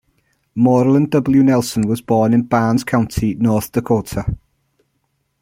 [0.55, 1.43] Morlan W.
[1.43, 4.25] Nelson was born in Barnes County, North Dakota.